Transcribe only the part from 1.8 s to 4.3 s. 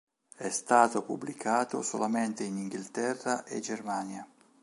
solamente in Inghilterra e Germania